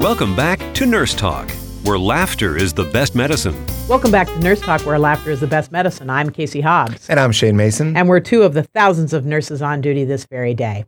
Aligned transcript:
Welcome 0.00 0.36
back 0.36 0.60
to 0.74 0.86
Nurse 0.86 1.12
Talk, 1.12 1.50
where 1.82 1.98
laughter 1.98 2.56
is 2.56 2.72
the 2.72 2.84
best 2.84 3.16
medicine. 3.16 3.56
Welcome 3.88 4.12
back 4.12 4.28
to 4.28 4.38
Nurse 4.38 4.60
Talk, 4.60 4.86
where 4.86 4.96
laughter 4.96 5.32
is 5.32 5.40
the 5.40 5.48
best 5.48 5.72
medicine. 5.72 6.08
I'm 6.08 6.30
Casey 6.30 6.60
Hobbs. 6.60 7.10
And 7.10 7.18
I'm 7.18 7.32
Shane 7.32 7.56
Mason. 7.56 7.96
And 7.96 8.08
we're 8.08 8.20
two 8.20 8.44
of 8.44 8.54
the 8.54 8.62
thousands 8.62 9.12
of 9.12 9.26
nurses 9.26 9.60
on 9.60 9.80
duty 9.80 10.04
this 10.04 10.24
very 10.24 10.54
day. 10.54 10.84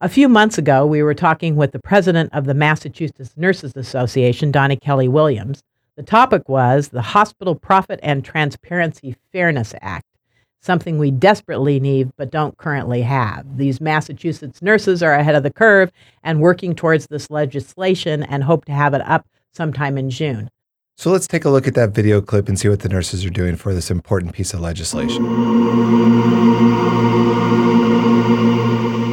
A 0.00 0.08
few 0.08 0.30
months 0.30 0.56
ago, 0.56 0.86
we 0.86 1.02
were 1.02 1.12
talking 1.12 1.56
with 1.56 1.72
the 1.72 1.78
president 1.78 2.30
of 2.32 2.46
the 2.46 2.54
Massachusetts 2.54 3.34
Nurses 3.36 3.76
Association, 3.76 4.50
Donna 4.50 4.76
Kelly 4.76 5.08
Williams. 5.08 5.62
The 5.96 6.02
topic 6.02 6.48
was 6.48 6.88
the 6.88 7.02
Hospital 7.02 7.54
Profit 7.54 8.00
and 8.02 8.24
Transparency 8.24 9.14
Fairness 9.30 9.74
Act, 9.82 10.06
something 10.60 10.98
we 10.98 11.10
desperately 11.10 11.80
need 11.80 12.10
but 12.16 12.30
don't 12.30 12.56
currently 12.58 13.02
have. 13.02 13.56
These 13.56 13.80
Massachusetts 13.80 14.62
nurses 14.62 15.02
are 15.02 15.14
ahead 15.14 15.34
of 15.34 15.42
the 15.42 15.52
curve 15.52 15.90
and 16.22 16.40
working 16.40 16.74
towards 16.74 17.06
this 17.06 17.30
legislation 17.30 18.22
and 18.22 18.44
hope 18.44 18.64
to 18.66 18.72
have 18.72 18.94
it 18.94 19.02
up 19.02 19.26
sometime 19.52 19.98
in 19.98 20.10
June. 20.10 20.50
So 20.96 21.10
let's 21.10 21.28
take 21.28 21.44
a 21.44 21.50
look 21.50 21.68
at 21.68 21.74
that 21.74 21.90
video 21.90 22.20
clip 22.20 22.48
and 22.48 22.58
see 22.58 22.68
what 22.68 22.80
the 22.80 22.88
nurses 22.88 23.24
are 23.24 23.30
doing 23.30 23.54
for 23.54 23.72
this 23.72 23.90
important 23.90 24.32
piece 24.32 24.52
of 24.52 24.60
legislation. 24.60 25.24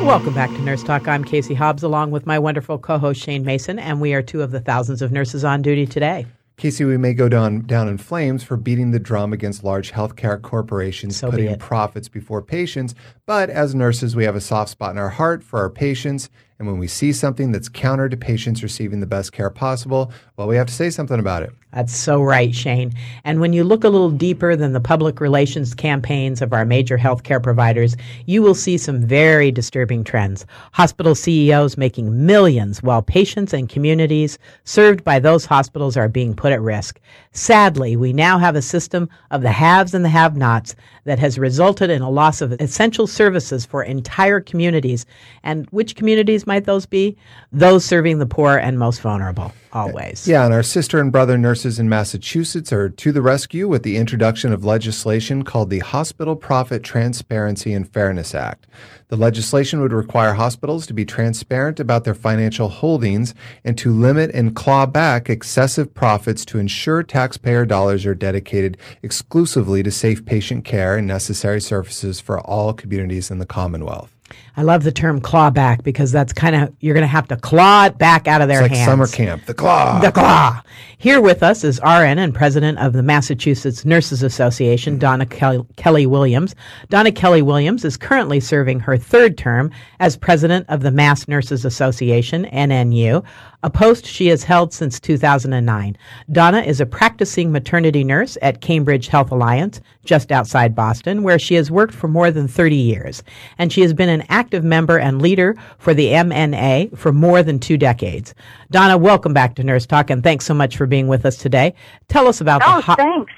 Welcome 0.04 0.34
back 0.34 0.50
to 0.52 0.62
Nurse 0.62 0.84
Talk. 0.84 1.08
I'm 1.08 1.24
Casey 1.24 1.54
Hobbs 1.54 1.84
along 1.84 2.12
with 2.12 2.26
my 2.26 2.40
wonderful 2.40 2.78
co 2.80 2.98
host 2.98 3.22
Shane 3.22 3.44
Mason, 3.44 3.78
and 3.80 4.02
we 4.02 4.14
are 4.14 4.22
two 4.22 4.42
of 4.42 4.52
the 4.52 4.60
thousands 4.60 5.02
of 5.02 5.12
nurses 5.12 5.44
on 5.44 5.62
duty 5.62 5.86
today. 5.86 6.26
Casey, 6.58 6.86
we 6.86 6.98
may 6.98 7.14
go 7.14 7.28
down 7.28 7.62
down 7.62 7.90
in 7.90 7.98
flames 7.98 8.44
for 8.44 8.56
beating 8.56 8.92
the 8.92 9.00
drum 9.00 9.34
against 9.34 9.64
large 9.64 9.92
healthcare 9.92 10.42
corporations 10.42 11.18
So 11.18 11.30
putting 11.30 11.58
profits 11.58 12.08
before 12.08 12.42
patients. 12.42 12.96
But 13.26 13.50
as 13.50 13.76
nurses, 13.76 14.16
we 14.16 14.24
have 14.24 14.36
a 14.36 14.42
soft 14.42 14.72
spot 14.72 14.92
in 14.92 14.98
our 14.98 15.10
heart 15.10 15.44
for 15.44 15.60
our 15.60 15.70
patients. 15.70 16.30
And 16.58 16.68
when 16.68 16.80
we 16.80 16.88
see 16.88 17.12
something 17.12 17.52
that's 17.52 17.68
counter 17.68 18.08
to 18.08 18.16
patients 18.16 18.64
receiving 18.64 19.02
the 19.02 19.06
best 19.06 19.34
care 19.34 19.50
possible, 19.50 20.12
well, 20.38 20.48
we 20.48 20.56
have 20.56 20.68
to 20.68 20.74
say 20.74 20.90
something 20.90 21.20
about 21.20 21.44
it. 21.44 21.52
That's 21.74 21.94
so 21.94 22.24
right, 22.24 22.56
Shane. 22.56 22.94
And 23.26 23.42
when 23.42 23.52
you 23.52 23.66
look 23.66 23.84
a 23.84 23.90
little 23.90 24.10
deeper 24.10 24.56
than 24.56 24.72
the 24.72 24.80
public 24.80 25.20
relations 25.20 25.74
campaigns 25.74 26.42
of 26.42 26.54
our 26.54 26.64
major 26.64 26.98
healthcare 26.98 27.44
providers, 27.44 27.98
you 28.26 28.42
will 28.42 28.56
see 28.56 28.78
some 28.78 29.06
very 29.06 29.52
disturbing 29.52 30.06
trends. 30.06 30.46
Hospital 30.72 31.16
CEOs 31.16 31.76
making 31.78 32.26
millions 32.26 32.82
while 32.82 33.02
patients 33.02 33.52
and 33.52 33.68
communities 33.68 34.40
served 34.64 35.04
by 35.04 35.20
those 35.20 35.44
hospitals 35.44 35.98
are 35.98 36.08
being 36.08 36.34
put 36.34 36.54
at 36.54 36.62
risk. 36.62 37.02
Sadly, 37.34 37.98
we 37.98 38.14
now 38.14 38.38
have 38.38 38.56
a 38.56 38.62
system 38.62 39.10
of 39.32 39.42
the 39.42 39.52
haves 39.52 39.94
and 39.94 40.06
the 40.06 40.10
have 40.10 40.38
nots 40.38 40.76
that 41.04 41.20
has 41.20 41.38
resulted 41.38 41.90
in 41.90 42.02
a 42.02 42.10
loss 42.10 42.40
of 42.40 42.54
essential 42.62 43.06
services 43.06 43.66
for 43.66 43.84
entire 43.84 44.40
communities. 44.40 45.06
And 45.44 45.68
which 45.72 45.98
communities 45.98 46.45
might 46.48 46.66
those 46.66 46.86
be? 46.86 47.18
Those 47.52 47.86
serving 47.86 48.20
the 48.20 48.26
poor 48.26 48.58
and 48.58 48.80
most 48.80 49.02
vulnerable, 49.02 49.54
always. 49.74 50.28
Yeah, 50.28 50.46
and 50.46 50.54
our 50.54 50.64
sister 50.64 51.00
and 51.00 51.12
brother 51.12 51.38
nurses 51.38 51.80
in 51.80 51.90
Massachusetts 51.90 52.74
are 52.74 52.90
to 52.90 53.12
the 53.12 53.22
rescue 53.22 53.68
with 53.68 53.84
the 53.84 53.98
introduction 53.98 54.52
of 54.54 54.66
legislation 54.66 55.44
called 55.44 55.70
the 55.70 55.80
Hospital 55.80 56.36
Profit 56.36 56.84
Transparency 56.84 57.74
and 57.74 57.88
Fairness 57.92 58.34
Act. 58.34 58.68
The 59.08 59.18
legislation 59.18 59.82
would 59.82 59.94
require 59.94 60.34
hospitals 60.34 60.88
to 60.88 60.94
be 60.94 61.06
transparent 61.06 61.80
about 61.80 62.06
their 62.06 62.16
financial 62.16 62.70
holdings 62.70 63.36
and 63.64 63.78
to 63.78 63.94
limit 63.94 64.32
and 64.34 64.56
claw 64.56 64.88
back 64.88 65.30
excessive 65.30 65.94
profits 65.94 66.44
to 66.46 66.58
ensure 66.58 67.04
taxpayer 67.04 67.66
dollars 67.66 68.06
are 68.06 68.16
dedicated 68.16 68.78
exclusively 69.04 69.84
to 69.84 69.92
safe 69.92 70.26
patient 70.26 70.66
care 70.66 70.98
and 70.98 71.08
necessary 71.08 71.62
services 71.62 72.20
for 72.20 72.40
all 72.40 72.74
communities 72.74 73.30
in 73.30 73.38
the 73.38 73.46
Commonwealth. 73.46 74.15
I 74.58 74.64
love 74.64 74.84
the 74.84 74.92
term 74.92 75.20
claw 75.22 75.50
back 75.50 75.84
because 75.84 76.12
that's 76.12 76.32
kind 76.34 76.56
of, 76.56 76.74
you're 76.80 76.94
going 76.94 77.04
to 77.04 77.08
have 77.08 77.28
to 77.28 77.36
claw 77.36 77.86
it 77.86 77.98
back 77.98 78.28
out 78.28 78.42
of 78.42 78.48
their 78.48 78.62
It's 78.62 78.70
like 78.72 78.78
hands. 78.78 78.90
summer 78.90 79.08
camp, 79.08 79.46
the 79.46 79.54
claw. 79.54 80.00
The 80.00 80.12
claw. 80.12 80.62
Here 80.98 81.20
with 81.20 81.44
us 81.44 81.64
is 81.64 81.80
RN 81.84 82.18
and 82.18 82.34
president 82.34 82.80
of 82.80 82.94
the 82.94 83.04
Massachusetts 83.04 83.86
Nurses 83.86 84.24
Association, 84.24 84.96
mm. 84.96 85.00
Donna 85.00 85.26
Kelly, 85.26 85.66
Kelly 85.76 86.06
Williams. 86.06 86.56
Donna 86.90 87.12
Kelly 87.12 87.42
Williams 87.42 87.84
is 87.84 87.98
currently 87.98 88.40
serving 88.40 88.80
her 88.80 88.98
third 88.98 89.38
term 89.38 89.72
as 90.00 90.16
president 90.16 90.66
of 90.70 90.82
the 90.82 90.92
Mass 90.92 91.28
Nurses 91.28 91.66
Association, 91.66 92.46
NNU, 92.46 93.24
a 93.62 93.70
post 93.70 94.06
she 94.06 94.28
has 94.28 94.44
held 94.44 94.74
since 94.74 95.00
2009. 95.00 95.98
Donna 96.32 96.62
is 96.62 96.80
a 96.80 96.86
practicing 96.86 97.52
maternity 97.52 98.04
nurse 98.04 98.38
at 98.42 98.62
Cambridge 98.62 99.08
Health 99.08 99.32
Alliance, 99.32 99.82
just 100.06 100.32
outside 100.32 100.76
Boston, 100.76 101.24
where 101.24 101.40
she 101.40 101.56
has 101.56 101.72
worked 101.72 101.94
for 101.94 102.08
more 102.08 102.30
than 102.30 102.48
30 102.48 102.76
years. 102.76 103.24
And 103.58 103.74
she 103.74 103.82
has 103.82 103.92
been 103.92 104.15
an 104.16 104.24
active 104.30 104.64
member 104.64 104.98
and 104.98 105.22
leader 105.22 105.56
for 105.78 105.94
the 105.94 106.08
MNA 106.08 106.98
for 106.98 107.12
more 107.14 107.44
than 107.44 107.60
two 107.60 107.78
decades. 107.78 108.34
Donna, 108.72 108.98
welcome 108.98 109.34
back 109.34 109.54
to 109.56 109.64
Nurse 109.64 109.86
Talk, 109.86 110.10
and 110.10 110.24
thanks 110.24 110.46
so 110.46 110.56
much 110.56 110.76
for 110.78 110.88
being 110.88 111.08
with 111.08 111.24
us 111.26 111.38
today. 111.38 111.76
Tell 112.08 112.28
us 112.28 112.42
about 112.42 112.64
Oh, 112.66 112.78
the 112.78 112.82
ho- 112.82 112.96
thanks. 112.96 113.32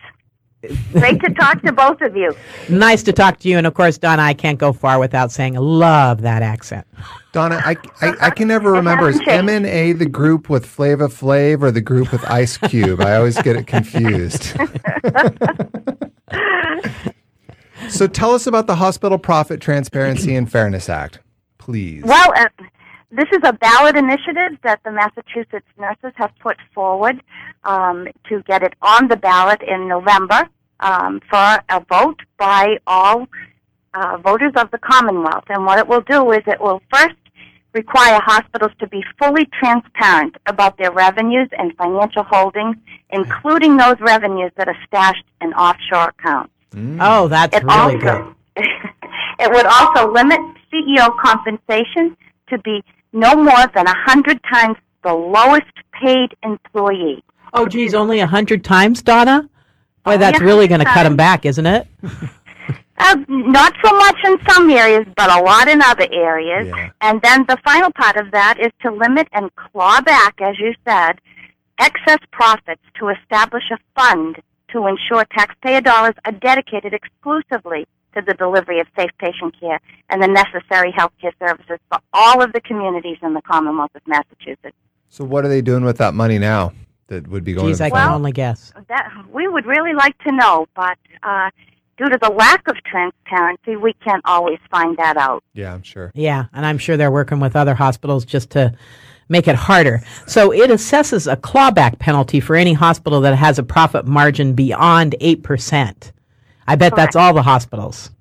Great 0.92 1.22
to 1.22 1.32
talk 1.36 1.62
to 1.62 1.72
both 1.72 2.02
of 2.02 2.18
you. 2.18 2.36
nice 2.70 3.04
to 3.04 3.14
talk 3.14 3.38
to 3.40 3.48
you. 3.48 3.58
And 3.60 3.68
of 3.68 3.76
course, 3.76 3.98
Donna, 4.00 4.24
I 4.24 4.34
can't 4.34 4.58
go 4.58 4.74
far 4.74 4.98
without 5.00 5.32
saying, 5.32 5.54
love 5.54 6.22
that 6.24 6.42
accent. 6.42 6.86
Donna, 7.32 7.62
I, 7.64 7.76
I, 8.02 8.14
I 8.22 8.30
can 8.32 8.48
never 8.48 8.72
remember. 8.80 9.08
Is 9.10 9.20
changed. 9.20 9.48
MNA 9.50 10.00
the 10.00 10.08
group 10.08 10.50
with 10.50 10.66
Flavor 10.66 11.10
Flav 11.10 11.62
or 11.62 11.70
the 11.72 11.80
group 11.80 12.12
with 12.12 12.26
Ice 12.26 12.58
Cube? 12.58 13.02
I 13.02 13.16
always 13.18 13.40
get 13.44 13.56
it 13.56 13.68
confused. 13.68 14.58
so 17.90 18.08
tell 18.08 18.34
us 18.34 18.48
about 18.48 18.68
the 18.68 18.75
Hospital 18.75 19.18
Profit 19.18 19.62
Transparency 19.62 20.36
and 20.36 20.52
Fairness 20.52 20.90
Act, 20.90 21.20
please. 21.58 22.03
Well, 22.03 22.34
uh, 22.36 22.48
this 23.12 23.28
is 23.31 23.40
a 23.44 23.53
ballot 23.53 23.96
initiative 23.96 24.58
that 24.64 24.81
the 24.84 24.92
Massachusetts 24.92 25.68
nurses 25.78 26.12
have 26.16 26.31
put 26.40 26.58
forward 26.74 27.22
um, 27.64 28.08
to 28.30 28.44
get 28.44 28.64
it 28.64 28.74
on 28.81 29.08
the 29.08 29.16
ballot 29.16 29.62
in 29.62 29.88
November 29.88 30.50
um, 30.81 31.22
for 31.30 31.64
a 31.70 31.86
vote 31.90 32.20
by 32.38 32.78
all 32.86 33.28
uh, 33.94 34.18
voters 34.18 34.52
of 34.56 34.69
the 34.72 34.78
Commonwealth. 34.78 35.46
And 35.50 35.66
what 35.66 35.80
it 35.80 35.88
will 35.88 36.02
do 36.02 36.31
is 36.31 36.42
it 36.48 36.59
will 36.59 36.81
first 36.94 37.16
require 37.74 38.19
hospitals 38.24 38.72
to 38.80 38.88
be 38.88 39.04
fully 39.19 39.48
transparent 39.59 40.36
about 40.48 40.78
their 40.78 40.92
revenues 40.92 41.50
and 41.58 41.75
financial 41.78 42.24
holdings, 42.24 42.75
including 43.12 43.78
those 43.78 43.96
revenues 44.00 44.52
that 44.58 44.68
are 44.68 44.78
stashed 44.86 45.25
in 45.42 45.54
offshore 45.54 46.09
accounts. 46.09 46.52
Oh, 47.00 47.28
that's 47.28 47.56
It 47.56 47.64
really 47.64 47.98
good. 47.98 48.36
it 48.56 49.52
would 49.52 49.66
also 49.66 50.12
limit 50.12 50.40
CEO 50.72 51.16
compensation 51.18 52.16
to 52.50 52.58
be 52.60 52.84
no 53.14 53.36
more 53.36 53.68
than 53.74 53.88
a 53.88 53.96
hundred 54.06 54.40
times 54.44 54.78
the 55.04 55.14
lowest 55.14 55.66
paid 56.02 56.36
employee. 56.44 57.24
Oh, 57.54 57.66
geez, 57.66 57.94
only 57.94 58.20
a 58.20 58.28
hundred 58.28 58.64
times, 58.64 59.02
Donna? 59.02 59.50
Boy, 60.04 60.14
Only 60.14 60.18
that's 60.18 60.42
really 60.42 60.68
going 60.68 60.80
to 60.80 60.86
cut 60.86 61.04
them 61.04 61.16
back, 61.16 61.46
isn't 61.46 61.66
it? 61.66 61.88
Uh, 63.00 63.16
not 63.28 63.74
so 63.86 63.96
much 63.96 64.18
in 64.26 64.38
some 64.50 64.70
areas, 64.72 65.06
but 65.16 65.30
a 65.30 65.44
lot 65.44 65.68
in 65.68 65.82
other 65.84 66.08
areas. 66.12 66.68
Yeah. 66.68 66.90
And 67.02 67.22
then 67.22 67.46
the 67.48 67.58
final 67.64 67.92
part 67.92 68.18
of 68.18 68.32
that 68.32 68.58
is 68.60 68.72
to 68.82 68.92
limit 68.92 69.28
and 69.34 69.52
claw 69.56 70.02
back, 70.02 70.42
as 70.42 70.56
you 70.60 70.74
said, 70.84 71.22
excess 71.80 72.18
profits 72.32 72.82
to 73.00 73.10
establish 73.10 73.64
a 73.72 73.78
fund 73.96 74.38
to 74.72 74.88
ensure 74.88 75.26
taxpayer 75.26 75.82
dollars 75.82 76.14
are 76.26 76.32
dedicated 76.32 76.94
exclusively 76.94 77.88
to 78.16 78.22
the 78.22 78.34
delivery 78.34 78.80
of 78.80 78.88
safe 78.98 79.12
patient 79.20 79.54
care 79.60 79.80
and 80.10 80.22
the 80.22 80.28
necessary 80.28 80.92
health 80.92 81.12
care 81.22 81.34
services 81.40 81.78
for 81.90 82.00
all 82.14 82.42
of 82.42 82.52
the 82.54 82.62
communities 82.62 83.18
in 83.22 83.34
the 83.34 83.42
Commonwealth 83.42 83.92
of 83.96 84.02
Massachusetts. 84.08 84.76
So 85.10 85.24
what 85.24 85.46
are 85.46 85.50
they 85.50 85.62
doing 85.62 85.84
with 85.84 85.98
that 85.98 86.14
money 86.14 86.38
now 86.40 86.74
that 87.08 87.28
would 87.28 87.44
be 87.44 87.54
going 87.54 87.68
Geez, 87.68 87.78
to 87.78 87.86
I 87.86 87.90
can 87.90 87.98
fund? 87.98 88.16
only 88.16 88.32
guess. 88.32 88.74
That 88.90 89.12
we 89.32 89.48
would 89.48 89.66
really 89.66 89.94
like 89.94 90.18
to 90.24 90.32
know, 90.32 90.68
but 90.76 90.98
uh, 91.24 91.50
due 91.98 92.10
to 92.10 92.18
the 92.22 92.30
lack 92.30 92.68
of 92.68 92.76
transparency, 92.84 93.76
we 93.76 93.94
can't 94.04 94.22
always 94.26 94.60
find 94.70 94.98
that 94.98 95.18
out. 95.18 95.44
Yeah, 95.54 95.74
I'm 95.74 95.84
sure. 95.84 96.12
Yeah, 96.14 96.46
and 96.54 96.66
I'm 96.66 96.78
sure 96.78 96.98
they're 96.98 97.12
working 97.12 97.40
with 97.40 97.56
other 97.56 97.76
hospitals 97.76 98.26
just 98.26 98.50
to 98.52 98.74
make 99.29 99.47
it 99.47 99.56
harder. 99.56 100.01
So 100.25 100.51
it 100.51 100.69
assesses 100.69 101.31
a 101.31 101.38
clawback 101.38 102.00
penalty 102.00 102.39
for 102.39 102.56
any 102.56 102.74
hospital 102.74 103.21
that 103.21 103.35
has 103.35 103.59
a 103.59 103.63
profit 103.63 104.06
margin 104.06 104.53
beyond 104.53 105.15
8%. 105.21 106.12
I 106.68 106.75
bet 106.75 106.95
that's 106.95 107.15
all 107.15 107.33
the 107.33 107.44
hospitals. 107.44 108.12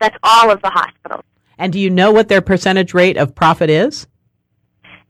That's 0.00 0.16
all 0.22 0.50
of 0.50 0.62
the 0.62 0.70
hospitals. 0.70 1.24
And 1.58 1.72
do 1.72 1.78
you 1.78 1.90
know 1.90 2.10
what 2.10 2.28
their 2.28 2.40
percentage 2.40 2.94
rate 2.94 3.16
of 3.16 3.34
profit 3.34 3.68
is? 3.68 4.06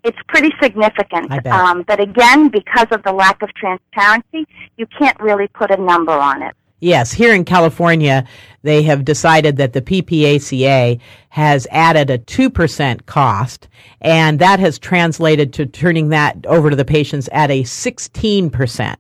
It's 0.03 0.19
pretty 0.29 0.51
significant. 0.63 1.47
Um, 1.47 1.85
but 1.87 2.01
again, 2.01 2.49
because 2.49 2.87
of 2.91 3.03
the 3.03 3.13
lack 3.13 3.43
of 3.43 3.53
transparency, 3.55 4.47
you 4.77 4.87
can't 4.99 5.19
really 5.21 5.47
put 5.49 5.71
a 5.71 5.77
number 5.77 6.13
on 6.13 6.43
it. 6.43 6.57
Yes, 6.81 7.13
here 7.13 7.35
in 7.35 7.45
California, 7.45 8.27
they 8.63 8.83
have 8.83 9.05
decided 9.05 9.57
that 9.59 9.75
the 9.75 9.83
PPACA 9.83 10.99
has 11.29 11.67
added 11.71 12.11
a 12.11 12.19
2% 12.19 13.07
cost, 13.07 13.69
and 14.01 14.39
that 14.39 14.61
has 14.61 14.79
translated 14.79 15.53
to 15.55 15.67
turning 15.67 16.09
that 16.09 16.45
over 16.47 16.71
to 16.71 16.77
the 16.77 16.85
patients 16.85 17.29
at 17.33 17.51
a 17.51 17.63
16% 17.63 18.97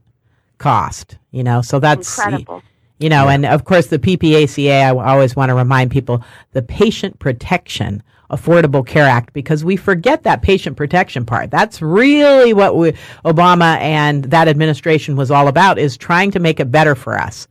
cost. 0.59 1.17
You 1.31 1.43
know, 1.43 1.63
so 1.63 1.79
that's 1.79 2.19
Incredible. 2.19 2.63
You 2.99 3.09
know, 3.09 3.29
and 3.29 3.47
of 3.47 3.65
course, 3.65 3.87
the 3.87 3.99
PPACA, 3.99 4.71
I 4.71 4.91
always 4.91 5.35
want 5.35 5.49
to 5.49 5.55
remind 5.55 5.91
people 5.91 6.23
the 6.53 6.61
patient 6.61 7.19
protection 7.19 8.03
Affordable 8.31 8.87
Care 8.87 9.07
Act 9.07 9.33
because 9.33 9.65
we 9.65 9.77
forget 9.77 10.23
that 10.23 10.43
patient 10.43 10.77
protection 10.77 11.25
part. 11.25 11.51
That's 11.51 11.83
really 11.83 12.53
what 12.53 12.77
we, 12.77 12.93
Obama 13.25 13.79
and 13.79 14.25
that 14.25 14.49
administration 14.49 15.17
was 15.17 15.31
all 15.31 15.49
about 15.49 15.79
is 15.79 15.97
trying 15.97 16.31
to 16.33 16.39
make 16.39 16.61
it 16.61 16.71
better 16.71 16.95
for 16.95 17.19
us. 17.19 17.49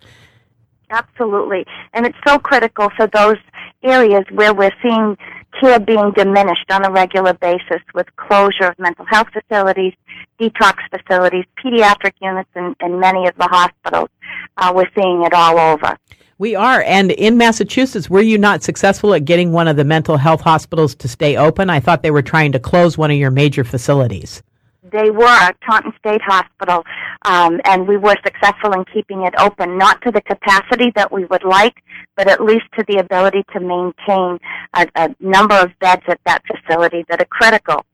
Absolutely. 0.89 1.65
And 1.94 2.06
it's 2.06 2.18
so 2.27 2.39
critical 2.39 2.89
for 2.97 3.07
those 3.07 3.38
areas 3.83 4.24
where 4.31 4.53
we're 4.53 4.74
seeing 4.81 5.18
care 5.59 5.80
being 5.80 6.12
diminished 6.15 6.69
on 6.69 6.86
a 6.86 6.91
regular 6.91 7.33
basis 7.33 7.81
with 7.94 8.07
closure 8.15 8.65
of 8.65 8.80
mental 8.80 9.06
health 9.06 9.27
facilities, 9.33 9.94
detox 10.39 10.75
facilities, 10.89 11.45
pediatric 11.63 12.13
units 12.21 12.50
and, 12.56 12.75
in 12.81 13.00
many 13.00 13.27
of 13.27 13.36
the 13.38 13.47
hospitals. 13.47 14.09
Uh, 14.57 14.71
we're 14.75 14.89
seeing 14.95 15.24
it 15.24 15.33
all 15.33 15.59
over. 15.59 15.97
We 16.38 16.56
are. 16.56 16.81
And 16.83 17.12
in 17.12 17.38
Massachusetts, 17.38 18.09
were 18.09 18.21
you 18.21 18.38
not 18.38 18.63
successful 18.63 19.13
at 19.13 19.25
getting 19.25 19.51
one 19.51 19.68
of 19.68 19.75
the 19.75 19.83
mental 19.83 20.18
health 20.18 20.42
hospitals 20.42 20.95
to 20.95 21.07
stay 21.07 21.35
open? 21.35 21.69
I 21.69 21.81
thought 21.81 22.01
they 22.01 22.12
were 22.12 22.21
trying 22.21 22.53
to 22.53 22.59
close 22.59 22.97
one 22.97 23.12
of 23.12 23.18
your 23.18 23.31
major 23.31 23.63
facilities. 23.63 24.42
They 24.91 25.12
were 25.12 25.25
at 25.25 25.57
Taunton 25.62 25.94
State 26.00 26.21
Hospital, 26.21 26.83
um, 27.25 27.59
and 27.65 27.88
we 27.88 27.97
were 27.97 28.15
successful 28.24 28.74
in 28.74 28.86
keeping 28.86 29.24
it 29.24 29.33
open, 29.39 29.77
not 29.77 30.01
to 30.03 30.12
the 30.12 30.21
capacity 30.21 30.91
that 30.95 31.12
we 31.12 31.25
would 31.25 31.44
like, 31.44 31.83
but 32.15 32.27
at 32.27 32.44
least 32.44 32.65
to 32.77 32.86
the 32.88 32.97
ability 32.97 33.44
to 33.53 33.59
maintain 33.59 34.39
a, 34.74 34.88
a 34.95 35.15
number 35.19 35.56
of 35.56 35.77
beds 35.80 36.03
at 36.07 36.19
that 36.25 36.41
facility 36.45 37.06
that 37.09 37.21
are 37.21 37.27
critical. 37.30 37.86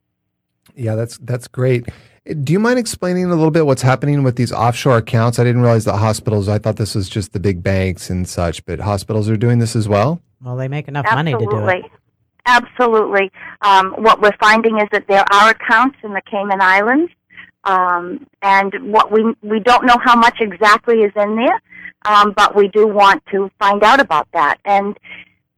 Yeah, 0.74 0.94
that's 0.94 1.18
that's 1.18 1.48
great. 1.48 1.86
Do 2.42 2.52
you 2.52 2.58
mind 2.58 2.78
explaining 2.78 3.26
a 3.26 3.36
little 3.36 3.52
bit 3.52 3.66
what's 3.66 3.82
happening 3.82 4.24
with 4.24 4.34
these 4.34 4.52
offshore 4.52 4.98
accounts? 4.98 5.38
I 5.38 5.44
didn't 5.44 5.62
realize 5.62 5.84
that 5.84 5.96
hospitals. 5.96 6.48
I 6.48 6.58
thought 6.58 6.76
this 6.76 6.94
was 6.94 7.08
just 7.08 7.32
the 7.32 7.40
big 7.40 7.62
banks 7.62 8.10
and 8.10 8.28
such, 8.28 8.64
but 8.66 8.80
hospitals 8.80 9.30
are 9.30 9.36
doing 9.36 9.60
this 9.60 9.76
as 9.76 9.88
well. 9.88 10.20
Well, 10.42 10.56
they 10.56 10.68
make 10.68 10.88
enough 10.88 11.06
Absolutely. 11.06 11.46
money 11.46 11.78
to 11.78 11.80
do 11.80 11.86
it. 11.86 11.92
Absolutely. 12.46 13.30
Um, 13.62 13.92
what 13.98 14.20
we're 14.20 14.36
finding 14.40 14.78
is 14.78 14.88
that 14.92 15.06
there 15.08 15.24
are 15.32 15.50
accounts 15.50 15.98
in 16.02 16.12
the 16.12 16.22
Cayman 16.30 16.60
Islands, 16.60 17.12
um, 17.64 18.26
and 18.42 18.72
what 18.92 19.10
we 19.10 19.34
we 19.42 19.58
don't 19.60 19.84
know 19.84 19.98
how 20.02 20.16
much 20.16 20.36
exactly 20.40 21.02
is 21.02 21.12
in 21.16 21.36
there, 21.36 21.60
um, 22.04 22.32
but 22.36 22.54
we 22.54 22.68
do 22.68 22.86
want 22.86 23.24
to 23.32 23.50
find 23.58 23.82
out 23.82 24.00
about 24.00 24.28
that. 24.32 24.58
And 24.64 24.96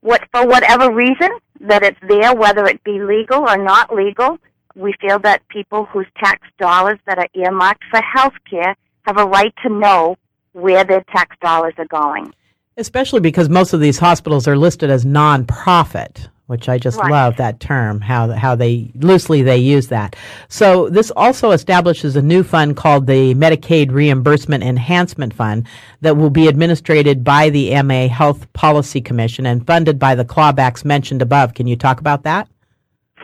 what 0.01 0.23
for 0.33 0.47
whatever 0.47 0.91
reason 0.91 1.29
that 1.61 1.83
it's 1.83 1.99
there, 2.07 2.33
whether 2.33 2.65
it 2.65 2.83
be 2.83 2.99
legal 2.99 3.47
or 3.47 3.57
not 3.57 3.93
legal, 3.93 4.39
we 4.75 4.93
feel 4.99 5.19
that 5.19 5.47
people 5.49 5.85
whose 5.85 6.07
tax 6.17 6.47
dollars 6.57 6.97
that 7.05 7.19
are 7.19 7.27
earmarked 7.35 7.83
for 7.91 8.01
health 8.01 8.33
care 8.49 8.75
have 9.03 9.17
a 9.17 9.25
right 9.25 9.53
to 9.63 9.69
know 9.69 10.15
where 10.53 10.83
their 10.83 11.03
tax 11.15 11.35
dollars 11.41 11.73
are 11.77 11.87
going. 11.87 12.33
Especially 12.77 13.19
because 13.19 13.49
most 13.49 13.73
of 13.73 13.81
these 13.81 13.99
hospitals 13.99 14.47
are 14.47 14.57
listed 14.57 14.89
as 14.89 15.05
nonprofit, 15.05 16.29
which 16.49 16.67
I 16.67 16.79
just 16.79 16.97
Right. 16.97 17.11
love 17.11 17.35
that 17.35 17.59
term, 17.59 18.01
how, 18.01 18.31
how 18.31 18.55
they 18.55 18.91
loosely 18.95 19.43
they 19.43 19.57
use 19.57 19.89
that. 19.89 20.15
So 20.47 20.89
this 20.89 21.11
also 21.11 21.51
establishes 21.51 22.15
a 22.15 22.23
new 22.23 22.41
fund 22.41 22.75
called 22.75 23.05
the 23.05 23.35
Medicaid 23.35 23.91
Reimbursement 23.91 24.63
Enhancement 24.63 25.31
Fund 25.31 25.67
that 26.01 26.17
will 26.17 26.31
be 26.31 26.47
administered 26.47 27.23
by 27.23 27.51
the 27.51 27.79
MA 27.83 28.07
Health 28.07 28.51
Policy 28.53 28.99
Commission 28.99 29.45
and 29.45 29.63
funded 29.67 29.99
by 29.99 30.15
the 30.15 30.25
clawbacks 30.25 30.83
mentioned 30.83 31.21
above. 31.21 31.53
Can 31.53 31.67
you 31.67 31.75
talk 31.75 31.99
about 31.99 32.23
that? 32.23 32.47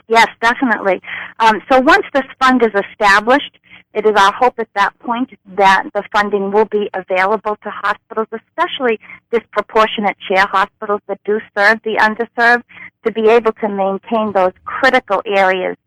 Yes, 0.08 0.28
definitely. 0.40 1.02
Um, 1.40 1.60
so 1.72 1.80
once 1.80 2.06
this 2.14 2.26
fund 2.40 2.62
is 2.62 2.80
established, 2.92 3.58
it 3.96 4.06
is 4.06 4.12
our 4.18 4.34
hope 4.34 4.60
at 4.60 4.68
that 4.76 4.98
point 5.00 5.32
that 5.56 5.84
the 5.94 6.04
funding 6.12 6.52
will 6.52 6.66
be 6.66 6.90
available 6.94 7.56
to 7.64 7.70
hospitals, 7.70 8.28
especially 8.34 9.00
disproportionate 9.32 10.18
share 10.28 10.46
hospitals 10.46 11.00
that 11.08 11.20
do 11.24 11.40
serve 11.58 11.80
the 11.84 11.96
underserved, 11.96 12.64
to 13.06 13.12
be 13.14 13.30
able 13.30 13.54
to 13.54 13.70
maintain 13.70 14.34
those 14.34 14.52
critical 14.66 15.22
areas 15.26 15.78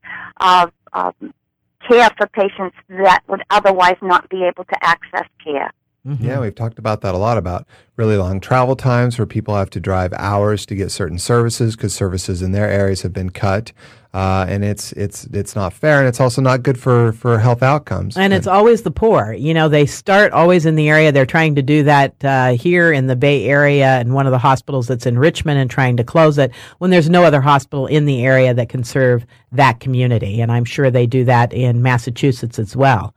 of, 0.41 0.73
of 0.95 1.15
care 1.87 2.09
for 2.17 2.27
patients 2.29 2.77
that 2.89 3.21
would 3.29 3.43
otherwise 3.51 3.97
not 4.01 4.29
be 4.31 4.45
able 4.45 4.65
to 4.65 4.77
access 4.83 5.29
care. 5.45 5.71
Yeah, 6.05 6.41
we've 6.41 6.55
talked 6.55 6.79
about 6.79 7.03
that 7.03 7.15
a 7.15 7.19
lot 7.19 7.37
about 7.37 7.67
really 7.97 8.17
long 8.17 8.41
travel 8.41 8.77
times 8.77 9.19
where 9.19 9.27
people 9.27 9.55
have 9.55 9.69
to 9.71 9.81
drive 9.81 10.13
hours 10.15 10.65
to 10.67 10.75
get 10.75 10.91
certain 10.91 11.19
services 11.19 11.77
because 11.77 11.93
services 11.93 12.41
in 12.41 12.53
their 12.53 12.69
areas 12.71 13.03
have 13.03 13.13
been 13.13 13.29
cut, 13.29 13.73
uh, 14.15 14.47
and 14.49 14.65
it's 14.65 14.93
it's 14.93 15.25
it's 15.27 15.55
not 15.55 15.75
fair, 15.75 15.99
and 15.99 16.09
it's 16.09 16.21
also 16.21 16.41
not 16.41 16.63
good 16.63 16.79
for 16.79 17.13
for 17.13 17.39
health 17.39 17.63
outcomes. 17.63 18.17
And 18.17 18.33
it's 18.33 18.47
always 18.47 18.83
the 18.83 18.91
poor. 18.91 19.35
You 19.35 19.53
know, 19.53 19.69
they 19.69 19.85
start 19.85 20.33
always 20.33 20.65
in 20.65 20.77
the 20.77 20.89
area. 20.89 21.13
They're 21.13 21.27
trying 21.27 21.57
to 21.57 21.63
do 21.63 21.83
that 21.83 22.25
uh, 22.25 22.53
here 22.53 22.91
in 22.91 23.07
the 23.07 23.17
Bay 23.17 23.45
Area 23.45 23.99
and 23.99 24.15
one 24.15 24.27
of 24.27 24.33
the 24.33 24.39
hospitals 24.39 24.87
that's 24.87 25.05
in 25.05 25.19
Richmond 25.19 25.59
and 25.59 25.71
trying 25.71 25.99
to 25.99 26.05
close 26.05 26.39
it 26.39 26.53
when 26.79 26.91
there's 26.91 27.11
no 27.11 27.25
other 27.25 27.43
hospital 27.43 27.87
in 27.87 28.07
the 28.07 28.25
area 28.25 28.55
that 28.55 28.71
can 28.71 28.83
serve 28.83 29.27
that 29.53 29.81
community. 29.81 30.41
And 30.41 30.51
I'm 30.51 30.65
sure 30.65 30.91
they 30.91 31.07
do 31.07 31.25
that 31.25 31.53
in 31.53 31.83
Massachusetts 31.83 32.59
as 32.59 32.75
well. 32.75 33.15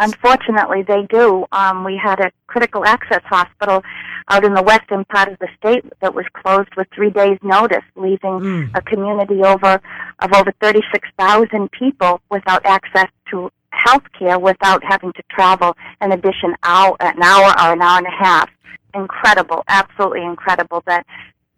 Unfortunately, 0.00 0.82
they 0.82 1.06
do. 1.10 1.44
Um, 1.52 1.84
we 1.84 2.00
had 2.02 2.20
a 2.20 2.32
critical 2.46 2.86
access 2.86 3.22
hospital 3.24 3.84
out 4.28 4.44
in 4.44 4.54
the 4.54 4.62
western 4.62 5.04
part 5.04 5.30
of 5.30 5.38
the 5.40 5.48
state 5.58 5.84
that 6.00 6.14
was 6.14 6.24
closed 6.32 6.74
with 6.74 6.88
three 6.94 7.10
days' 7.10 7.38
notice, 7.42 7.84
leaving 7.96 8.70
a 8.74 8.80
community 8.80 9.42
over 9.42 9.78
of 10.20 10.32
over 10.34 10.52
36,000 10.62 11.70
people 11.72 12.22
without 12.30 12.64
access 12.64 13.08
to 13.30 13.50
health 13.72 14.04
care, 14.18 14.38
without 14.38 14.82
having 14.82 15.12
to 15.12 15.22
travel 15.30 15.76
an 16.00 16.12
addition 16.12 16.54
hour, 16.62 16.96
an 17.00 17.22
hour 17.22 17.50
or 17.60 17.72
an 17.74 17.82
hour 17.82 17.98
and 17.98 18.06
a 18.06 18.24
half. 18.24 18.48
Incredible, 18.94 19.62
absolutely 19.68 20.24
incredible 20.24 20.82
that 20.86 21.06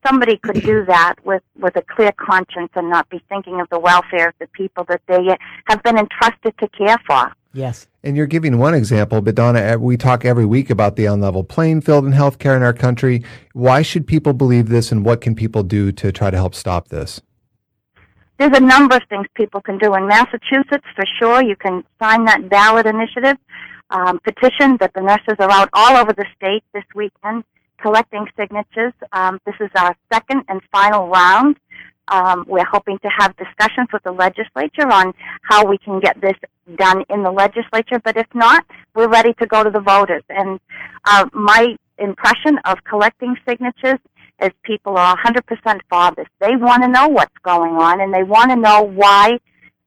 somebody 0.05 0.37
could 0.39 0.61
do 0.63 0.85
that 0.89 1.15
with, 1.25 1.43
with 1.61 1.77
a 1.77 1.83
clear 1.83 2.13
conscience 2.13 2.71
and 2.75 2.91
not 2.91 3.09
be 3.09 3.23
thinking 3.29 3.61
of 3.61 3.69
the 3.71 3.79
welfare 3.79 4.29
of 4.29 4.35
the 4.41 4.49
people 4.49 4.85
that 4.89 5.01
they 5.07 5.37
have 5.67 5.81
been 5.85 5.97
entrusted 5.97 6.59
to 6.59 6.69
care 6.69 6.99
for. 7.07 7.33
Yes. 7.53 7.87
And 8.03 8.17
you're 8.17 8.27
giving 8.27 8.59
one 8.59 8.75
example, 8.75 9.21
but 9.21 9.35
Donna, 9.35 9.61
eh, 9.61 9.77
we 9.77 9.97
talk 9.97 10.25
every 10.25 10.47
week 10.47 10.71
about 10.71 10.97
the 10.97 11.05
unlevel 11.05 11.47
playing 11.47 11.83
field 11.83 12.07
in 12.07 12.13
healthcare 12.13 12.57
in 12.57 12.63
our 12.63 12.73
country. 12.73 13.23
Why 13.53 13.83
should 13.83 14.07
people 14.07 14.33
believe 14.33 14.69
this, 14.69 14.91
and 14.91 15.05
what 15.05 15.21
can 15.21 15.35
people 15.35 15.63
do 15.63 15.93
to 15.93 16.13
try 16.13 16.31
to 16.31 16.37
help 16.37 16.55
stop 16.55 16.89
this? 16.89 17.21
There's 18.39 18.57
a 18.57 18.61
number 18.61 18.97
of 18.97 19.03
things 19.09 19.27
people 19.35 19.61
can 19.61 19.79
do. 19.79 19.95
In 19.95 20.07
Massachusetts, 20.07 20.87
for 20.97 21.05
sure, 21.19 21.43
you 21.43 21.55
can 21.57 21.85
sign 22.03 22.25
that 22.25 22.49
ballot 22.49 22.87
initiative 22.87 23.37
um, 23.91 24.19
petition 24.21 24.79
that 24.79 24.93
the 24.95 25.03
nurses 25.03 25.37
are 25.39 25.51
out 25.51 25.69
all 25.75 25.97
over 25.97 26.13
the 26.13 26.27
state 26.35 26.65
this 26.73 26.85
weekend 26.95 27.45
collecting 27.83 28.27
signatures. 28.39 28.95
Um, 29.13 29.41
this 29.45 29.57
is 29.61 29.69
our 29.77 29.95
second 30.13 30.45
and 30.49 30.61
final 30.71 31.09
round. 31.09 31.59
Um, 32.09 32.45
we're 32.49 32.67
hoping 32.71 32.99
to 32.99 33.09
have 33.19 33.37
discussions 33.37 33.89
with 33.93 34.03
the 34.03 34.13
legislature 34.13 34.91
on 34.91 35.13
how 35.43 35.67
we 35.67 35.79
can 35.79 36.01
get 36.01 36.21
this 36.21 36.35
done 36.77 37.05
in 37.09 37.23
the 37.23 37.31
legislature. 37.31 38.01
But 38.03 38.17
if 38.17 38.27
not, 38.35 38.65
we're 38.95 39.09
ready 39.09 39.33
to 39.35 39.47
go 39.47 39.63
to 39.63 39.71
the 39.71 39.81
voters. 39.81 40.23
And 40.29 40.61
uh, 41.05 41.27
my 41.33 41.77
impression 41.99 42.59
of 42.65 42.83
collecting 42.85 43.37
signatures 43.49 43.99
is 44.43 44.51
people 44.65 44.97
are 44.97 45.17
100% 45.17 45.81
for 45.89 46.15
this. 46.17 46.27
They 46.41 46.57
want 46.57 46.83
to 46.83 46.89
know 46.89 47.09
what's 47.09 47.37
going 47.45 47.75
on, 47.75 48.01
and 48.01 48.13
they 48.13 48.25
want 48.25 48.51
to 48.51 48.57
know 48.57 48.83
why 48.83 49.39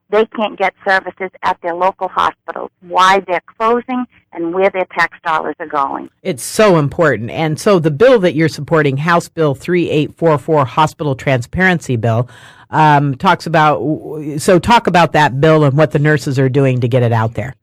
they 0.09 0.25
can't 0.27 0.57
get 0.57 0.73
services 0.87 1.31
at 1.43 1.59
their 1.61 1.73
local 1.73 2.07
hospitals, 2.07 2.69
why 2.81 3.21
they're 3.27 3.41
closing, 3.57 4.05
and 4.33 4.53
where 4.53 4.69
their 4.69 4.85
tax 4.97 5.17
dollars 5.25 5.55
are 5.59 5.67
going. 5.67 6.09
It's 6.21 6.43
so 6.43 6.77
important. 6.77 7.31
And 7.31 7.59
so 7.59 7.79
the 7.79 7.91
bill 7.91 8.19
that 8.19 8.35
you're 8.35 8.49
supporting, 8.49 8.97
House 8.97 9.29
Bill 9.29 9.55
3844, 9.55 10.65
Hospital 10.65 11.15
Transparency 11.15 11.95
Bill, 11.95 12.29
um, 12.69 13.15
talks 13.15 13.47
about, 13.47 13.79
so 14.37 14.59
talk 14.59 14.87
about 14.87 15.13
that 15.13 15.39
bill 15.39 15.63
and 15.63 15.77
what 15.77 15.91
the 15.91 15.99
nurses 15.99 16.37
are 16.37 16.49
doing 16.49 16.81
to 16.81 16.87
get 16.87 17.03
it 17.03 17.11
out 17.11 17.33
there. 17.33 17.55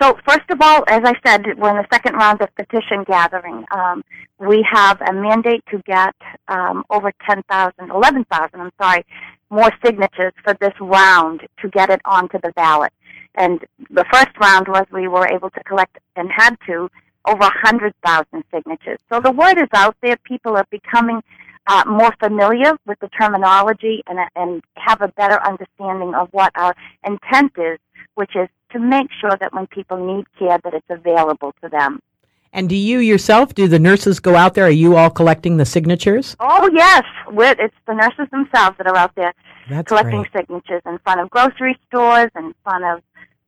So 0.00 0.18
first 0.28 0.48
of 0.50 0.60
all, 0.60 0.84
as 0.88 1.02
I 1.04 1.14
said, 1.24 1.46
we're 1.56 1.70
in 1.70 1.76
the 1.76 1.86
second 1.90 2.14
round 2.14 2.42
of 2.42 2.54
petition 2.54 3.04
gathering. 3.06 3.64
Um, 3.70 4.04
we 4.38 4.66
have 4.70 5.00
a 5.00 5.12
mandate 5.12 5.64
to 5.70 5.78
get 5.86 6.14
um, 6.48 6.84
over 6.90 7.12
10,000, 7.26 7.72
11,000, 7.90 8.60
I'm 8.60 8.70
sorry, 8.80 9.06
more 9.50 9.70
signatures 9.84 10.32
for 10.42 10.54
this 10.60 10.72
round 10.80 11.42
to 11.60 11.68
get 11.68 11.90
it 11.90 12.00
onto 12.04 12.38
the 12.40 12.52
ballot. 12.52 12.92
And 13.34 13.64
the 13.90 14.04
first 14.12 14.36
round 14.40 14.68
was 14.68 14.86
we 14.92 15.08
were 15.08 15.28
able 15.28 15.50
to 15.50 15.64
collect 15.64 15.98
and 16.16 16.30
had 16.34 16.56
to 16.66 16.88
over 17.26 17.40
100,000 17.40 18.44
signatures. 18.52 18.98
So 19.12 19.20
the 19.20 19.32
word 19.32 19.58
is 19.58 19.68
out 19.74 19.96
there. 20.02 20.16
People 20.24 20.56
are 20.56 20.66
becoming 20.70 21.22
uh, 21.66 21.84
more 21.86 22.14
familiar 22.20 22.72
with 22.86 22.98
the 23.00 23.08
terminology 23.08 24.02
and, 24.06 24.18
and 24.36 24.62
have 24.76 25.02
a 25.02 25.08
better 25.08 25.40
understanding 25.42 26.14
of 26.14 26.28
what 26.30 26.52
our 26.54 26.74
intent 27.04 27.52
is, 27.56 27.78
which 28.14 28.36
is 28.36 28.48
to 28.72 28.78
make 28.78 29.08
sure 29.20 29.36
that 29.40 29.52
when 29.52 29.66
people 29.66 29.96
need 29.96 30.24
care 30.38 30.58
that 30.62 30.74
it's 30.74 30.86
available 30.88 31.52
to 31.62 31.68
them. 31.68 32.00
And 32.56 32.70
do 32.70 32.74
you 32.74 33.00
yourself, 33.00 33.54
do 33.54 33.68
the 33.68 33.78
nurses 33.78 34.18
go 34.18 34.34
out 34.34 34.54
there? 34.54 34.64
Are 34.64 34.70
you 34.70 34.96
all 34.96 35.10
collecting 35.10 35.58
the 35.58 35.66
signatures? 35.66 36.34
Oh 36.40 36.70
yes, 36.72 37.02
We're, 37.30 37.54
it's 37.58 37.74
the 37.86 37.92
nurses 37.92 38.28
themselves 38.30 38.78
that 38.78 38.86
are 38.86 38.96
out 38.96 39.14
there 39.14 39.34
That's 39.68 39.86
collecting 39.86 40.22
great. 40.22 40.32
signatures 40.32 40.80
in 40.86 40.98
front 41.00 41.20
of 41.20 41.28
grocery 41.28 41.78
stores, 41.86 42.30
in 42.34 42.54
front 42.64 42.84
of 42.84 43.02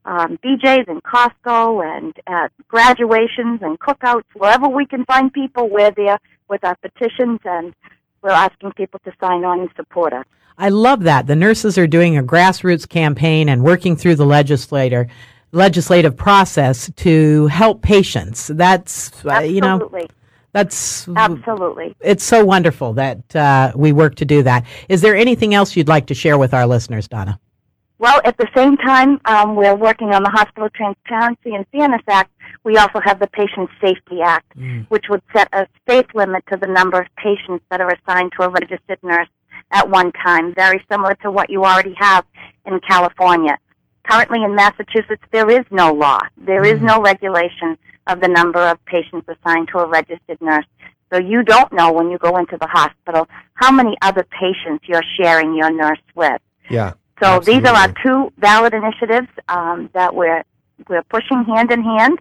um, 0.05 0.39
BJ's 0.45 0.89
and 0.89 1.03
Costco, 1.03 1.83
and 1.97 2.15
at 2.27 2.53
graduations 2.69 3.63
and 3.63 3.81
cookouts, 3.81 4.25
wherever 4.35 4.69
we 4.69 4.85
can 4.85 5.07
find 5.07 5.33
people, 5.33 5.71
we're 5.71 5.91
there 5.91 6.19
with 6.51 6.63
our 6.63 6.77
petitions, 6.77 7.41
and 7.47 7.75
we're 8.21 8.29
asking 8.31 8.73
people 8.73 9.01
to 9.07 9.13
sign 9.19 9.43
on 9.43 9.61
and 9.61 9.71
support 9.75 10.13
us. 10.13 10.27
I 10.59 10.69
love 10.69 11.05
that. 11.05 11.27
The 11.27 11.37
nurses 11.37 11.79
are 11.79 11.87
doing 11.87 12.19
a 12.19 12.23
grassroots 12.23 12.87
campaign 12.87 13.49
and 13.49 13.65
working 13.65 13.97
through 13.97 14.17
the 14.17 14.27
legislator 14.27 15.09
legislative 15.53 16.17
process 16.17 16.91
to 16.97 17.47
help 17.47 17.83
patients. 17.83 18.49
That's 18.49 19.25
uh, 19.25 19.41
you 19.41 19.61
know 19.61 19.91
that's 20.53 21.09
Absolutely. 21.09 21.95
it's 22.01 22.25
so 22.25 22.45
wonderful 22.45 22.95
that 22.95 23.37
uh, 23.37 23.73
we 23.77 23.93
work 23.93 24.15
to 24.17 24.25
do 24.25 24.43
that. 24.43 24.65
Is 24.89 25.03
there 25.03 25.15
anything 25.15 25.55
else 25.55 25.77
you'd 25.77 25.89
like 25.89 26.07
to 26.07 26.15
share 26.15 26.39
with 26.39 26.55
our 26.55 26.67
listeners, 26.67 27.07
Donna? 27.07 27.39
Well, 27.99 28.21
at 28.25 28.37
the 28.39 28.49
same 28.57 28.77
time, 28.77 29.21
um, 29.25 29.57
we're 29.57 29.75
working 29.75 30.15
on 30.15 30.23
the 30.23 30.31
Hospital 30.31 30.69
Transparency 30.71 31.55
and 31.55 31.67
Fairness 31.73 32.03
Act. 32.09 32.31
We 32.63 32.77
also 32.77 33.01
have 33.01 33.19
the 33.19 33.27
Patient 33.27 33.69
Safety 33.81 34.21
Act, 34.23 34.53
which 34.89 35.07
would 35.09 35.23
set 35.35 35.49
a 35.53 35.67
safe 35.89 36.07
limit 36.15 36.45
to 36.51 36.57
the 36.57 36.69
number 36.69 37.01
of 37.01 37.07
patients 37.17 37.65
that 37.71 37.81
are 37.81 37.91
assigned 37.91 38.33
to 38.39 38.47
a 38.47 38.49
registered 38.49 38.99
nurse 39.03 39.29
at 39.73 39.89
one 39.91 40.13
time, 40.13 40.55
very 40.55 40.85
similar 40.91 41.15
to 41.23 41.31
what 41.31 41.51
you 41.51 41.65
already 41.65 41.95
have 41.99 42.25
in 42.67 42.79
California. 42.89 43.59
Currently 44.09 44.43
in 44.43 44.55
Massachusetts, 44.55 45.23
there 45.33 45.51
is 45.51 45.65
no 45.71 45.93
law. 45.93 46.19
There 46.37 46.65
is 46.65 46.81
no 46.81 47.01
regulation 47.03 47.77
of 48.07 48.21
the 48.21 48.29
number 48.29 48.61
of 48.61 48.83
patients 48.87 49.29
assigned 49.29 49.69
to 49.69 49.79
a 49.79 49.87
registered 49.87 50.41
nurse. 50.41 50.65
So 51.13 51.19
you 51.19 51.43
don't 51.43 51.73
know 51.73 51.93
when 51.93 52.11
you 52.11 52.19
go 52.19 52.37
into 52.39 52.57
the 52.59 52.67
hospital 52.67 53.29
how 53.55 53.71
many 53.71 53.97
other 54.03 54.25
patients 54.25 54.85
you're 54.87 55.05
sharing 55.21 55.55
your 55.55 55.71
nurse 55.71 56.01
with. 56.15 56.41
Yeah. 56.71 56.95
So 57.23 57.41
these 57.41 57.65
are 57.65 57.75
our 57.75 57.93
two 58.05 58.33
valid 58.39 58.75
initiatives 58.75 59.29
um, 59.49 59.91
that 59.93 60.15
we're 60.15 60.45
we're 60.89 61.03
pushing 61.03 61.45
hand 61.45 61.73
in 61.73 61.83
hand, 61.83 62.21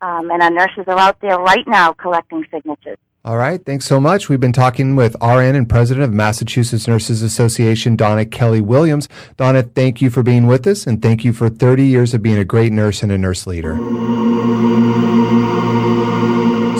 um, 0.00 0.30
and 0.30 0.42
our 0.42 0.50
nurses 0.50 0.84
are 0.86 0.98
out 0.98 1.20
there 1.20 1.38
right 1.38 1.66
now 1.68 1.92
collecting 1.92 2.44
signatures. 2.50 2.96
All 3.28 3.36
right. 3.36 3.62
Thanks 3.62 3.84
so 3.84 4.00
much. 4.00 4.30
We've 4.30 4.40
been 4.40 4.54
talking 4.54 4.96
with 4.96 5.14
RN 5.20 5.54
and 5.54 5.68
President 5.68 6.02
of 6.02 6.14
Massachusetts 6.14 6.88
Nurses 6.88 7.20
Association, 7.20 7.94
Donna 7.94 8.24
Kelly 8.24 8.62
Williams. 8.62 9.06
Donna, 9.36 9.64
thank 9.64 10.00
you 10.00 10.08
for 10.08 10.22
being 10.22 10.46
with 10.46 10.66
us 10.66 10.86
and 10.86 11.02
thank 11.02 11.26
you 11.26 11.34
for 11.34 11.50
30 11.50 11.84
years 11.84 12.14
of 12.14 12.22
being 12.22 12.38
a 12.38 12.44
great 12.46 12.72
nurse 12.72 13.02
and 13.02 13.12
a 13.12 13.18
nurse 13.18 13.46
leader. 13.46 13.76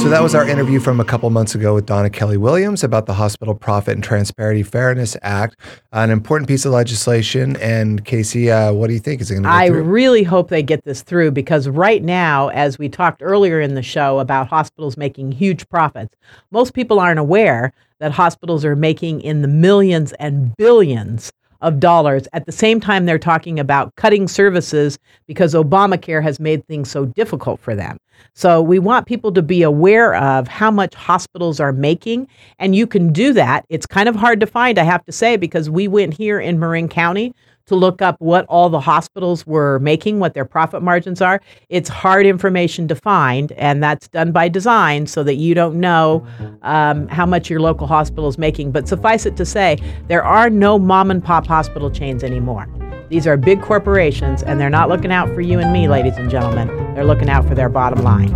So 0.08 0.12
that 0.12 0.22
was 0.22 0.34
our 0.34 0.48
interview 0.48 0.80
from 0.80 1.00
a 1.00 1.04
couple 1.04 1.28
months 1.28 1.54
ago 1.54 1.74
with 1.74 1.84
Donna 1.84 2.08
Kelly 2.08 2.38
Williams 2.38 2.82
about 2.82 3.04
the 3.04 3.12
Hospital 3.12 3.54
Profit 3.54 3.92
and 3.92 4.02
Transparency 4.02 4.62
Fairness 4.62 5.18
Act, 5.20 5.54
an 5.92 6.08
important 6.08 6.48
piece 6.48 6.64
of 6.64 6.72
legislation. 6.72 7.56
And 7.56 8.02
Casey, 8.06 8.50
uh, 8.50 8.72
what 8.72 8.86
do 8.86 8.94
you 8.94 9.00
think? 9.00 9.20
Is 9.20 9.30
it 9.30 9.34
going 9.34 9.42
to 9.42 9.50
I 9.50 9.68
through? 9.68 9.82
really 9.82 10.22
hope 10.22 10.48
they 10.48 10.62
get 10.62 10.82
this 10.84 11.02
through 11.02 11.32
because 11.32 11.68
right 11.68 12.02
now, 12.02 12.48
as 12.48 12.78
we 12.78 12.88
talked 12.88 13.20
earlier 13.22 13.60
in 13.60 13.74
the 13.74 13.82
show 13.82 14.18
about 14.18 14.48
hospitals 14.48 14.96
making 14.96 15.32
huge 15.32 15.68
profits, 15.68 16.16
most 16.50 16.72
people 16.72 16.98
aren't 16.98 17.20
aware 17.20 17.74
that 17.98 18.12
hospitals 18.12 18.64
are 18.64 18.74
making 18.74 19.20
in 19.20 19.42
the 19.42 19.48
millions 19.48 20.14
and 20.14 20.56
billions 20.56 21.34
of 21.60 21.80
dollars. 21.80 22.28
At 22.32 22.46
the 22.46 22.52
same 22.52 22.80
time, 22.80 23.06
they're 23.06 23.18
talking 23.18 23.58
about 23.58 23.94
cutting 23.96 24.28
services 24.28 24.98
because 25.26 25.54
Obamacare 25.54 26.22
has 26.22 26.38
made 26.38 26.66
things 26.66 26.90
so 26.90 27.06
difficult 27.06 27.60
for 27.60 27.74
them. 27.74 27.98
So 28.34 28.62
we 28.62 28.78
want 28.78 29.06
people 29.06 29.32
to 29.32 29.42
be 29.42 29.62
aware 29.62 30.14
of 30.16 30.48
how 30.48 30.70
much 30.70 30.94
hospitals 30.94 31.60
are 31.60 31.72
making, 31.72 32.28
and 32.58 32.74
you 32.74 32.86
can 32.86 33.12
do 33.12 33.32
that. 33.32 33.64
It's 33.68 33.86
kind 33.86 34.08
of 34.08 34.16
hard 34.16 34.40
to 34.40 34.46
find, 34.46 34.78
I 34.78 34.84
have 34.84 35.04
to 35.06 35.12
say, 35.12 35.36
because 35.36 35.70
we 35.70 35.88
went 35.88 36.14
here 36.14 36.40
in 36.40 36.58
Marin 36.58 36.88
County 36.88 37.34
to 37.68 37.74
look 37.74 38.02
up 38.02 38.16
what 38.18 38.44
all 38.46 38.68
the 38.68 38.80
hospitals 38.80 39.46
were 39.46 39.78
making, 39.78 40.18
what 40.18 40.34
their 40.34 40.44
profit 40.44 40.82
margins 40.82 41.22
are. 41.22 41.40
It's 41.68 41.88
hard 41.88 42.26
information 42.26 42.88
to 42.88 42.94
find, 42.94 43.52
and 43.52 43.82
that's 43.82 44.08
done 44.08 44.32
by 44.32 44.48
design 44.48 45.06
so 45.06 45.22
that 45.22 45.36
you 45.36 45.54
don't 45.54 45.78
know 45.80 46.26
um, 46.62 47.08
how 47.08 47.26
much 47.26 47.48
your 47.48 47.60
local 47.60 47.86
hospital 47.86 48.28
is 48.28 48.38
making. 48.38 48.72
But 48.72 48.88
suffice 48.88 49.26
it 49.26 49.36
to 49.36 49.46
say, 49.46 49.78
there 50.08 50.24
are 50.24 50.50
no 50.50 50.78
mom 50.78 51.10
and 51.10 51.22
pop 51.22 51.46
hospital 51.46 51.90
chains 51.90 52.24
anymore. 52.24 52.66
These 53.08 53.26
are 53.26 53.36
big 53.36 53.62
corporations, 53.62 54.42
and 54.42 54.60
they're 54.60 54.68
not 54.68 54.88
looking 54.88 55.12
out 55.12 55.28
for 55.34 55.40
you 55.40 55.58
and 55.58 55.72
me, 55.72 55.88
ladies 55.88 56.16
and 56.16 56.30
gentlemen. 56.30 56.68
They're 56.94 57.06
looking 57.06 57.30
out 57.30 57.46
for 57.46 57.54
their 57.54 57.68
bottom 57.68 58.02
line. 58.02 58.34